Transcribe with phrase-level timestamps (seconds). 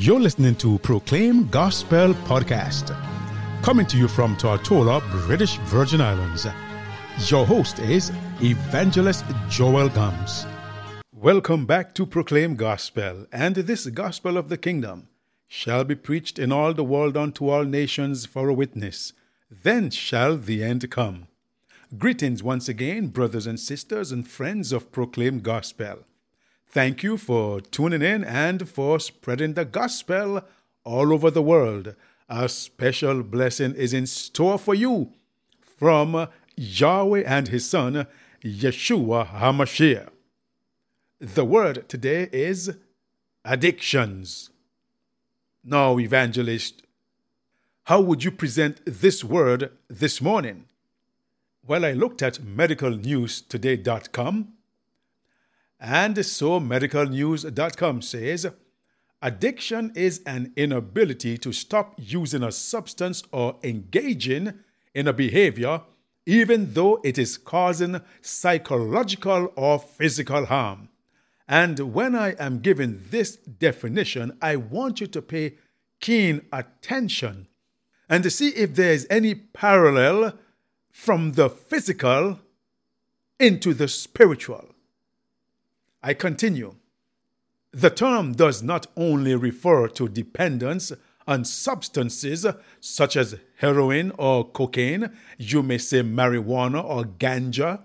[0.00, 2.94] You're listening to Proclaim Gospel Podcast,
[3.62, 6.46] coming to you from Tortola, British Virgin Islands.
[7.28, 10.46] Your host is Evangelist Joel Gums.
[11.12, 15.08] Welcome back to Proclaim Gospel, and this gospel of the kingdom
[15.48, 19.12] shall be preached in all the world unto all nations for a witness.
[19.50, 21.26] Then shall the end come.
[21.98, 26.04] Greetings once again, brothers and sisters and friends of Proclaim Gospel.
[26.70, 30.42] Thank you for tuning in and for spreading the gospel
[30.84, 31.94] all over the world.
[32.28, 35.14] A special blessing is in store for you
[35.62, 38.06] from Yahweh and His Son,
[38.44, 40.10] Yeshua HaMashiach.
[41.18, 42.76] The word today is
[43.46, 44.50] addictions.
[45.64, 46.82] Now, evangelist,
[47.84, 50.66] how would you present this word this morning?
[51.66, 54.57] Well, I looked at medicalnewstoday.com
[55.80, 58.46] and so medicalnews.com says
[59.22, 64.54] addiction is an inability to stop using a substance or engaging
[64.94, 65.82] in a behavior,
[66.26, 70.88] even though it is causing psychological or physical harm.
[71.46, 75.54] And when I am giving this definition, I want you to pay
[76.00, 77.48] keen attention
[78.08, 80.34] and to see if there is any parallel
[80.90, 82.40] from the physical
[83.38, 84.74] into the spiritual.
[86.02, 86.76] I continue.
[87.72, 90.92] The term does not only refer to dependence
[91.26, 92.46] on substances
[92.80, 97.82] such as heroin or cocaine, you may say marijuana or ganja.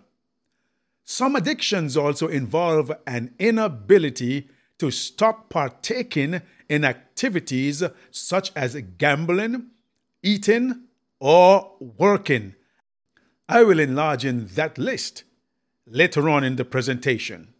[1.03, 4.47] Some addictions also involve an inability
[4.77, 9.67] to stop partaking in activities such as gambling,
[10.21, 10.83] eating,
[11.19, 12.55] or working.
[13.49, 15.25] I will enlarge in that list
[15.85, 17.52] later on in the presentation.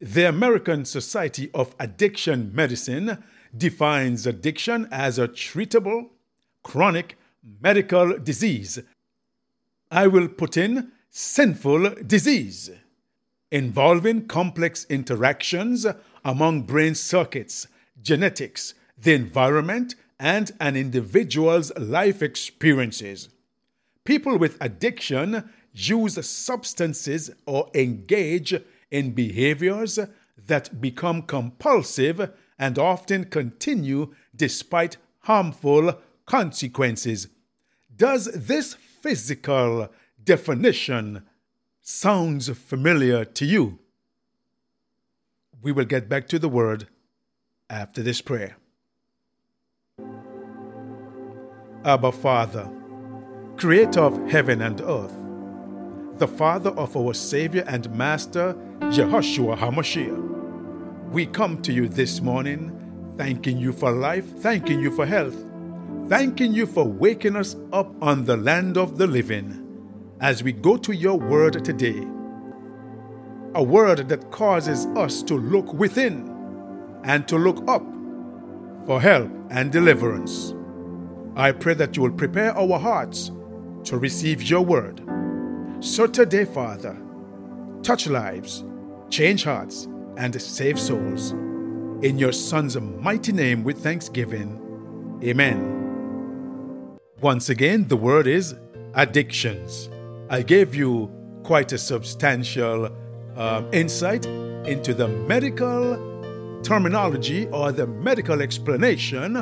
[0.00, 3.22] The American Society of Addiction Medicine
[3.56, 6.10] defines addiction as a treatable,
[6.64, 7.16] chronic
[7.60, 8.80] medical disease.
[9.92, 12.72] I will put in sinful disease,
[13.52, 15.86] involving complex interactions
[16.24, 17.68] among brain circuits,
[18.02, 23.28] genetics, the environment, and an individual's life experiences.
[24.04, 28.54] People with addiction use substances or engage
[28.90, 29.98] in behaviors
[30.36, 37.28] that become compulsive and often continue despite harmful consequences.
[37.94, 39.88] Does this physical
[40.22, 41.22] definition
[41.80, 43.78] sounds familiar to you?
[45.62, 46.88] We will get back to the word
[47.70, 48.56] after this prayer.
[51.84, 52.70] Abba Father,
[53.56, 55.14] creator of heaven and earth,
[56.18, 61.10] the Father of our Savior and Master, Jehoshua HaMashiach.
[61.10, 62.70] We come to you this morning
[63.16, 65.36] thanking you for life, thanking you for health,
[66.08, 69.60] thanking you for waking us up on the land of the living
[70.20, 72.06] as we go to your word today.
[73.56, 76.30] A word that causes us to look within
[77.02, 77.84] and to look up
[78.86, 80.54] for help and deliverance.
[81.34, 83.32] I pray that you will prepare our hearts
[83.84, 85.13] to receive your word.
[85.80, 86.96] So today, Father,
[87.82, 88.64] touch lives,
[89.10, 89.86] change hearts,
[90.16, 91.32] and save souls.
[92.02, 95.20] In your Son's mighty name with thanksgiving.
[95.22, 96.98] Amen.
[97.20, 98.54] Once again, the word is
[98.94, 99.88] addictions.
[100.30, 101.10] I gave you
[101.42, 102.88] quite a substantial
[103.36, 104.26] um, insight
[104.66, 109.34] into the medical terminology or the medical explanation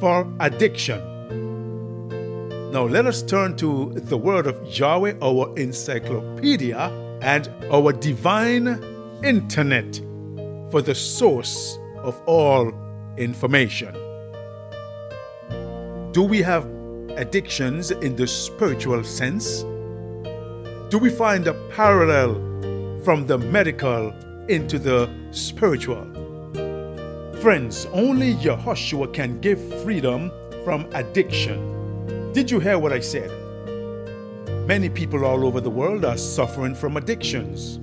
[0.00, 1.17] for addiction.
[2.70, 6.90] Now let us turn to the word of Yahweh, our encyclopedia,
[7.22, 8.78] and our divine
[9.24, 9.96] internet
[10.70, 12.70] for the source of all
[13.16, 13.94] information.
[16.12, 16.66] Do we have
[17.16, 19.62] addictions in the spiritual sense?
[20.90, 22.34] Do we find a parallel
[23.02, 24.12] from the medical
[24.48, 26.04] into the spiritual?
[27.40, 30.30] Friends, only Yehoshua can give freedom
[30.64, 31.77] from addiction.
[32.32, 33.30] Did you hear what I said?
[34.66, 37.78] Many people all over the world are suffering from addictions.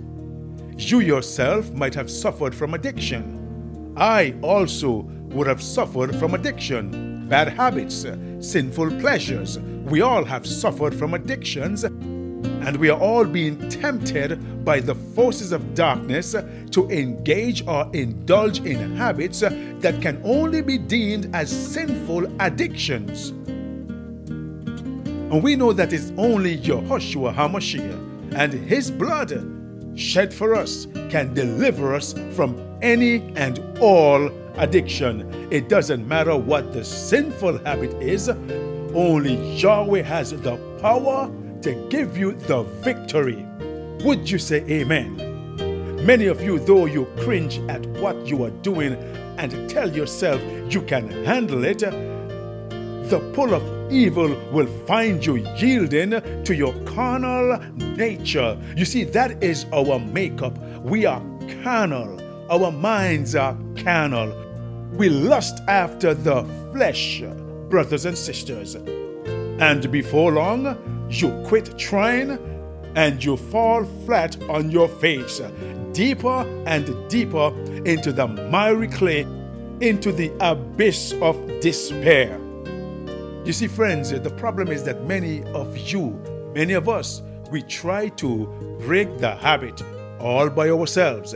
[0.77, 3.93] You yourself might have suffered from addiction.
[3.97, 8.05] I also would have suffered from addiction, bad habits,
[8.39, 9.57] sinful pleasures.
[9.57, 15.53] We all have suffered from addictions, and we are all being tempted by the forces
[15.53, 16.35] of darkness
[16.69, 23.33] to engage or indulge in habits that can only be deemed as sinful addictions.
[25.35, 29.33] And we know that it's only Yehoshua HaMashiach and his blood
[29.93, 35.29] shed for us can deliver us from any and all addiction.
[35.51, 41.29] It doesn't matter what the sinful habit is, only Yahweh has the power
[41.63, 43.45] to give you the victory.
[44.05, 45.17] Would you say amen?
[46.05, 48.93] Many of you, though you cringe at what you are doing
[49.37, 50.41] and tell yourself
[50.73, 56.11] you can handle it, the pull of evil will find you yielding
[56.43, 58.57] to your carnal nature.
[58.75, 60.57] You see, that is our makeup.
[60.81, 61.21] We are
[61.63, 64.33] carnal, our minds are carnal.
[64.93, 67.21] We lust after the flesh,
[67.69, 68.75] brothers and sisters.
[68.75, 72.39] And before long, you quit trying
[72.95, 75.41] and you fall flat on your face,
[75.91, 77.53] deeper and deeper
[77.85, 79.27] into the miry clay,
[79.81, 82.39] into the abyss of despair.
[83.45, 86.19] You see, friends, the problem is that many of you,
[86.55, 87.21] many of us,
[87.51, 88.47] we try to
[88.81, 89.83] break the habit
[90.19, 91.35] all by ourselves.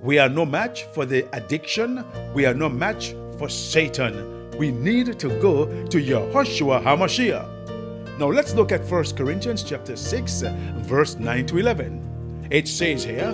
[0.00, 2.02] We are no match for the addiction,
[2.32, 4.50] we are no match for Satan.
[4.56, 8.18] We need to go to Yahushua HaMashiach.
[8.18, 10.42] Now let's look at 1 Corinthians chapter 6,
[10.86, 12.48] verse 9 to 11.
[12.50, 13.32] It says here,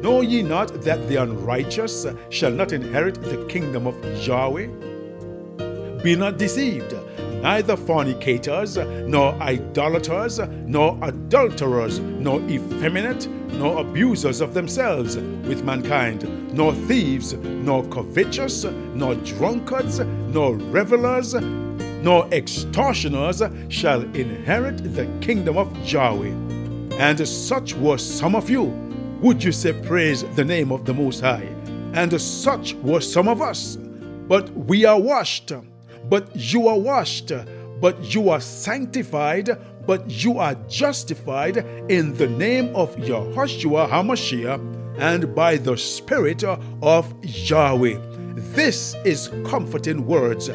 [0.00, 4.91] Know ye not that the unrighteous shall not inherit the kingdom of Yahweh?
[6.02, 6.94] Be not deceived
[7.42, 16.72] neither fornicators, nor idolaters, nor adulterers, nor effeminate, nor abusers of themselves with mankind, nor
[16.72, 18.64] thieves, nor covetous,
[18.94, 26.32] nor drunkards, nor revelers, nor extortioners shall inherit the kingdom of Yahweh.
[26.98, 28.64] And such were some of you.
[29.20, 31.48] Would you say, Praise the name of the Most High?
[31.94, 33.76] And such were some of us.
[34.28, 35.52] But we are washed
[36.12, 37.32] but you are washed,
[37.80, 39.48] but you are sanctified,
[39.86, 41.56] but you are justified
[41.88, 47.98] in the name of Yahushua HaMashiach and by the Spirit of Yahweh.
[48.52, 50.48] This is comforting words.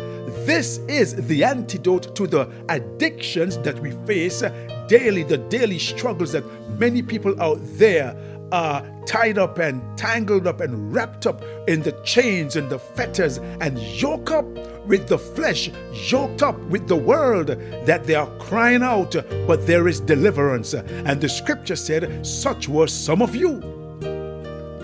[0.45, 4.43] This is the antidote to the addictions that we face
[4.87, 6.45] daily, the daily struggles that
[6.77, 8.15] many people out there
[8.51, 13.37] are tied up and tangled up and wrapped up in the chains and the fetters
[13.37, 14.45] and yoked up
[14.87, 15.69] with the flesh,
[16.09, 17.47] yoked up with the world,
[17.85, 19.15] that they are crying out,
[19.45, 20.73] but there is deliverance.
[20.73, 23.76] And the scripture said, Such were some of you.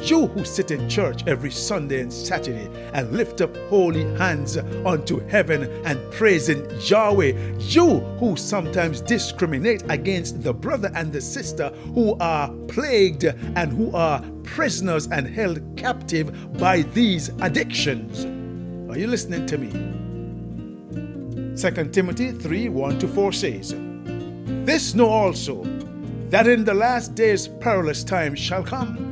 [0.04, 5.26] You who sit in church every Sunday and Saturday and lift up holy hands unto
[5.30, 7.32] heaven and praising Yahweh.
[7.60, 13.96] You who sometimes discriminate against the brother and the sister who are plagued and who
[13.96, 18.26] are prisoners and held captive by these addictions.
[18.92, 19.72] Are you listening to me?
[21.56, 23.74] 2 Timothy 3 1 to 4 says,
[24.66, 25.64] This know also,
[26.30, 29.03] that in the last days perilous times shall come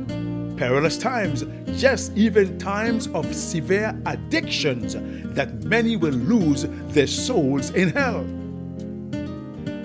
[0.56, 4.96] perilous times, yes, even times of severe addictions,
[5.34, 8.24] that many will lose their souls in hell.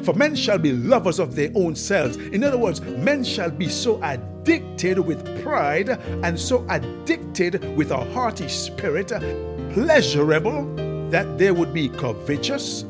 [0.04, 2.16] For men shall be lovers of their own selves.
[2.18, 5.90] In other words, men shall be so addicted with pride
[6.24, 9.10] and so addicted with a haughty spirit,
[9.74, 10.74] pleasurable,
[11.10, 12.86] that they would be covetous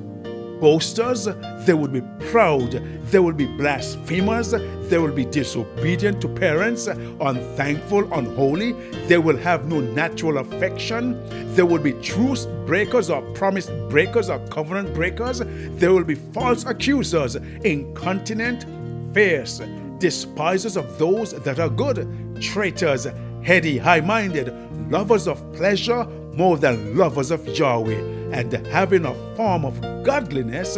[0.59, 1.27] boasters,
[1.65, 2.01] they would be
[2.31, 2.71] proud,
[3.11, 4.53] they would be blasphemers,
[4.89, 8.73] they will be disobedient to parents, unthankful, unholy,
[9.07, 11.15] they will have no natural affection,
[11.55, 16.65] they will be truce breakers or promise breakers or covenant breakers, they will be false
[16.65, 18.65] accusers, incontinent,
[19.13, 19.61] fierce,
[19.99, 22.07] despisers of those that are good,
[22.41, 23.07] traitors,
[23.43, 24.53] heady, high minded,
[24.91, 30.77] lovers of pleasure more than lovers of Yahweh and having a form of godliness,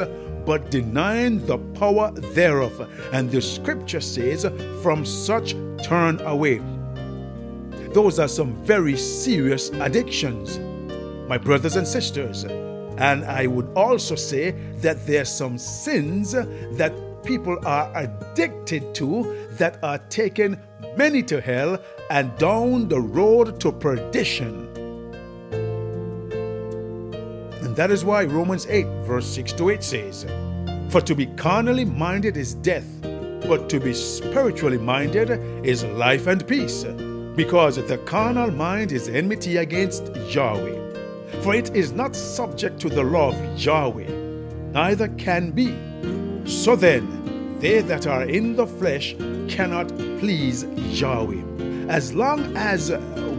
[0.50, 2.90] but denying the power thereof.
[3.14, 4.48] And the scripture says,
[4.82, 5.54] From such
[5.84, 6.60] turn away.
[7.94, 10.58] Those are some very serious addictions,
[11.30, 12.46] my brothers and sisters.
[12.46, 19.48] And I would also say that there are some sins that people are addicted to
[19.52, 20.60] that are taking
[20.98, 21.78] many to hell
[22.10, 24.66] and down the road to perdition.
[27.62, 30.26] And that is why Romans 8, verse 6 to 8 says,
[30.90, 32.88] For to be carnally minded is death,
[33.48, 35.30] but to be spiritually minded
[35.64, 36.84] is life and peace.
[37.36, 41.42] Because the carnal mind is enmity against Yahweh.
[41.44, 44.10] For it is not subject to the law of Yahweh,
[44.72, 45.78] neither can be.
[46.50, 49.16] So then, they that are in the flesh
[49.48, 50.64] cannot please
[51.00, 51.88] Yahweh.
[51.88, 52.92] As long as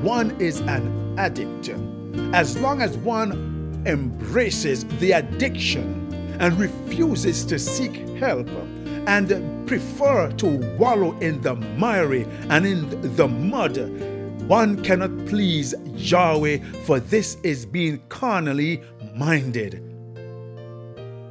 [0.03, 1.71] one is an addict,
[2.33, 6.00] as long as one embraces the addiction
[6.41, 8.49] and refuses to seek help
[9.07, 10.47] and prefer to
[10.79, 13.79] wallow in the miry and in the mud
[14.49, 18.83] One cannot please Yahweh, for this is being carnally
[19.15, 19.81] minded.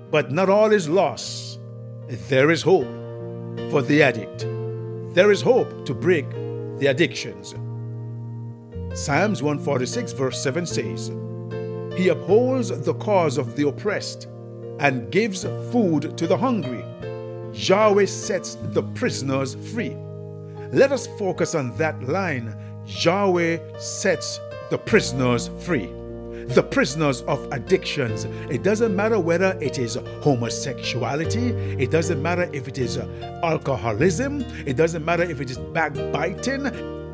[0.10, 1.60] But not all is lost.
[2.08, 2.88] There is hope
[3.72, 4.48] for the addict.
[5.16, 6.30] There is hope to break
[6.80, 7.56] the addictions.
[8.94, 11.12] Psalms 146, verse 7 says,
[11.98, 14.28] He upholds the cause of the oppressed
[14.80, 16.84] and gives food to the hungry.
[17.54, 19.96] Yahweh sets the prisoners free.
[20.72, 22.56] Let us focus on that line.
[22.86, 25.88] Yahweh sets the prisoners free.
[26.50, 28.26] The prisoners of addictions.
[28.50, 32.98] It doesn't matter whether it is homosexuality, it doesn't matter if it is
[33.44, 36.66] alcoholism, it doesn't matter if it is backbiting,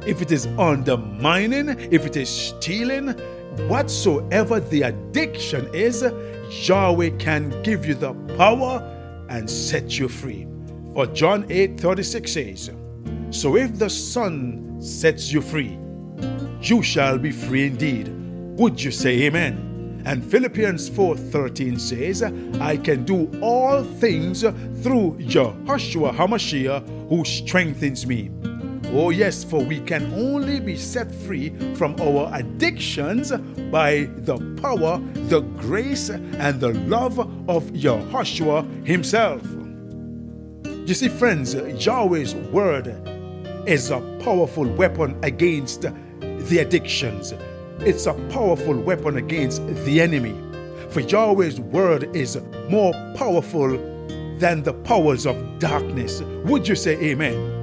[0.08, 3.10] if it is undermining, if it is stealing,
[3.68, 6.06] whatsoever the addiction is,
[6.68, 8.82] Yahweh can give you the power
[9.30, 10.48] and set you free.
[10.94, 12.72] For John 8 36 says,
[13.32, 15.78] So if the Son sets you free,
[16.62, 18.10] you shall be free indeed.
[18.58, 20.04] Would you say amen?
[20.06, 22.22] And Philippians 4:13 says,
[22.62, 28.30] I can do all things through Jehoshua HaMashiach who strengthens me.
[28.98, 33.30] Oh, yes, for we can only be set free from our addictions
[33.70, 39.44] by the power, the grace, and the love of Yahushua Himself.
[40.88, 42.88] You see, friends, Yahweh's word
[43.68, 47.34] is a powerful weapon against the addictions.
[47.80, 50.40] It's a powerful weapon against the enemy.
[50.90, 53.78] For Yahweh's word is more powerful
[54.38, 56.22] than the powers of darkness.
[56.46, 57.55] Would you say amen?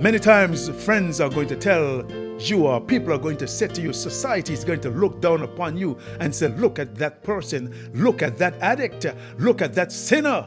[0.00, 2.04] Many times, friends are going to tell
[2.38, 5.42] you, or people are going to say to you, society is going to look down
[5.42, 9.06] upon you and say, Look at that person, look at that addict,
[9.38, 10.46] look at that sinner.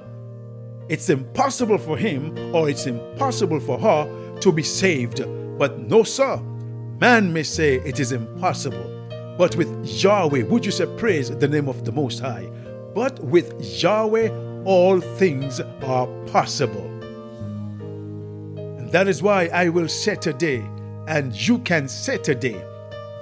[0.89, 5.23] It's impossible for him or it's impossible for her to be saved.
[5.57, 6.37] But no, sir.
[6.99, 8.93] Man may say it is impossible.
[9.37, 12.49] But with Yahweh, would you say, Praise the name of the Most High?
[12.93, 16.86] But with Yahweh, all things are possible.
[18.91, 20.65] That is why I will set a day,
[21.07, 22.61] and you can set a day,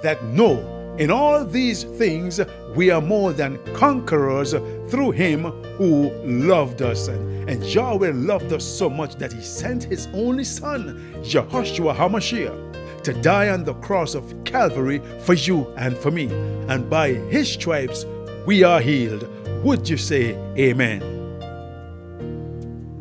[0.02, 2.40] that no, in all these things
[2.76, 4.52] we are more than conquerors
[4.88, 5.44] through him
[5.76, 7.08] who loved us.
[7.08, 13.02] And, and Yahweh loved us so much that he sent his only son, Jehoshua HaMashiach,
[13.02, 16.28] to die on the cross of Calvary for you and for me.
[16.68, 18.06] And by his stripes
[18.46, 19.28] we are healed.
[19.64, 21.02] Would you say amen?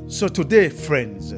[0.08, 1.34] So today, friends,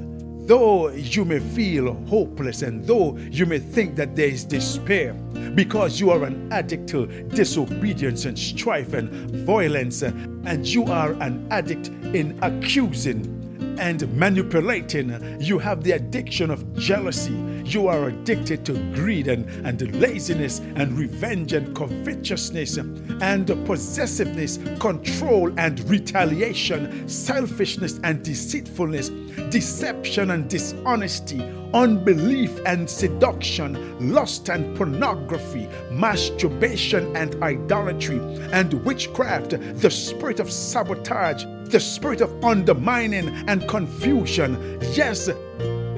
[0.48, 5.12] Though you may feel hopeless and though you may think that there is despair
[5.56, 9.10] because you are an addict to disobedience and strife and
[9.46, 13.37] violence, and you are an addict in accusing
[13.80, 15.38] and manipulating.
[15.40, 17.34] You have the addiction of jealousy.
[17.66, 25.52] You are addicted to greed and, and laziness and revenge and covetousness and possessiveness, control
[25.58, 29.10] and retaliation, selfishness and deceitfulness,
[29.50, 31.42] deception and dishonesty,
[31.74, 38.20] unbelief and seduction, lust and pornography, masturbation and idolatry,
[38.52, 44.80] and witchcraft, the spirit of sabotage the spirit of undermining and confusion.
[44.94, 45.30] Yes,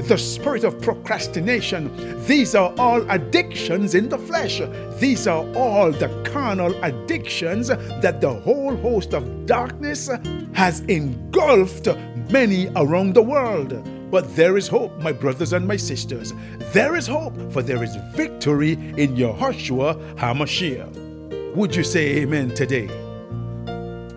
[0.07, 1.91] the spirit of procrastination.
[2.25, 4.61] These are all addictions in the flesh.
[4.99, 10.09] These are all the carnal addictions that the whole host of darkness
[10.53, 11.87] has engulfed
[12.31, 13.83] many around the world.
[14.09, 16.33] But there is hope, my brothers and my sisters.
[16.73, 21.55] There is hope, for there is victory in Yahushua HaMashiach.
[21.55, 23.08] Would you say amen today?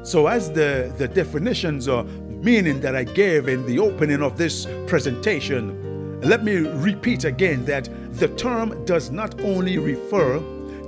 [0.04, 4.66] So, as the, the definitions or meaning that I gave in the opening of this
[4.86, 10.40] presentation, let me repeat again that the term does not only refer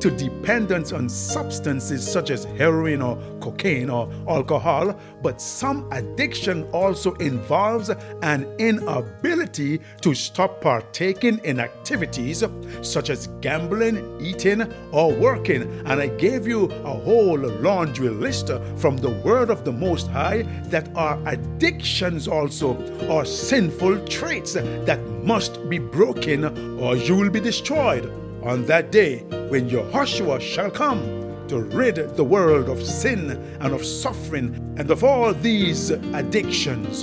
[0.04, 7.14] to dependence on substances such as heroin or cocaine or alcohol, but some addiction also
[7.14, 7.88] involves
[8.20, 12.44] an inability to stop partaking in activities
[12.82, 15.62] such as gambling, eating, or working.
[15.86, 20.42] And I gave you a whole laundry list from the Word of the Most High
[20.64, 22.76] that are addictions also,
[23.08, 26.44] or sinful traits that must be broken
[26.78, 28.04] or you will be destroyed
[28.42, 31.00] on that day when Yahushua shall come
[31.46, 33.30] to rid the world of sin
[33.60, 37.02] and of suffering and of all these addictions.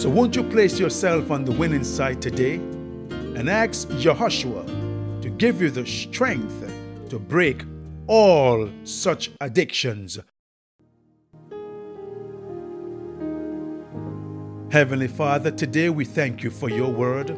[0.00, 2.54] So, won't you place yourself on the winning side today
[3.34, 6.72] and ask Yahushua to give you the strength
[7.08, 7.64] to break
[8.06, 10.20] all such addictions?
[14.70, 17.36] Heavenly Father, today we thank you for your word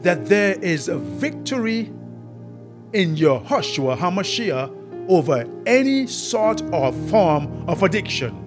[0.00, 1.92] that there is a victory
[2.92, 8.42] in Yahushua HaMashiach over any sort or form of addiction.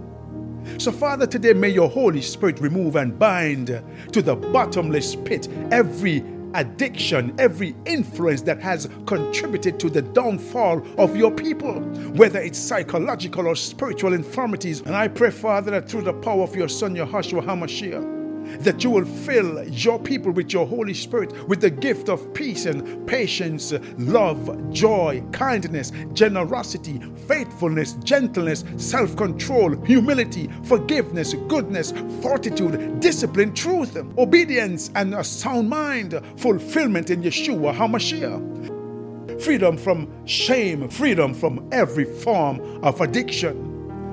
[0.78, 3.82] So, Father, today may your Holy Spirit remove and bind
[4.12, 11.16] to the bottomless pit every addiction, every influence that has contributed to the downfall of
[11.16, 11.80] your people,
[12.14, 14.82] whether it's psychological or spiritual infirmities.
[14.82, 18.19] And I pray, Father, that through the power of your Son, Yahushua HaMashiach,
[18.60, 22.66] that you will fill your people with your Holy Spirit, with the gift of peace
[22.66, 33.54] and patience, love, joy, kindness, generosity, faithfulness, gentleness, self control, humility, forgiveness, goodness, fortitude, discipline,
[33.54, 39.42] truth, obedience, and a sound mind, fulfillment in Yeshua HaMashiach.
[39.42, 43.69] Freedom from shame, freedom from every form of addiction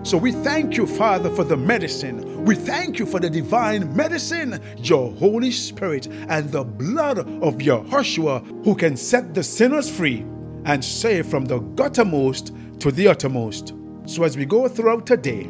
[0.07, 2.45] so we thank you, Father, for the medicine.
[2.45, 8.65] We thank you for the divine medicine, your Holy Spirit, and the blood of Yahushua,
[8.65, 10.25] who can set the sinners free
[10.65, 13.75] and save from the guttermost to the uttermost.
[14.07, 15.49] So as we go throughout today,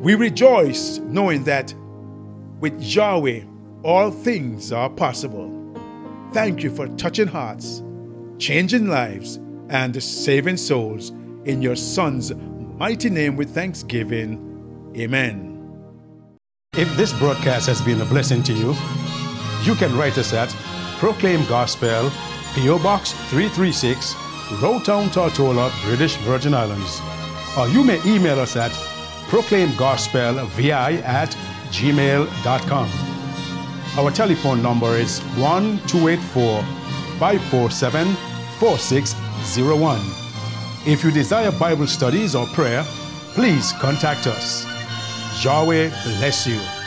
[0.00, 1.72] we rejoice knowing that
[2.58, 3.44] with Yahweh
[3.84, 5.50] all things are possible.
[6.32, 7.80] Thank you for touching hearts,
[8.38, 9.36] changing lives,
[9.68, 11.10] and saving souls
[11.44, 12.32] in your Son's
[12.82, 14.92] mighty name with thanksgiving.
[14.96, 15.56] Amen.
[16.76, 18.74] If this broadcast has been a blessing to you,
[19.62, 20.48] you can write us at
[20.98, 22.10] Proclaim Gospel,
[22.56, 22.80] P.O.
[22.80, 24.16] Box 336,
[24.60, 27.00] Road Town, Tortola, British Virgin Islands.
[27.56, 28.72] Or you may email us at
[29.30, 30.72] proclaimgospelvi
[31.04, 31.36] at
[31.70, 32.88] gmail.com.
[33.96, 36.62] Our telephone number is 1 284
[37.20, 38.16] 547
[38.58, 40.21] 4601.
[40.84, 42.82] If you desire Bible studies or prayer,
[43.34, 44.66] please contact us.
[45.44, 46.81] Yahweh bless you.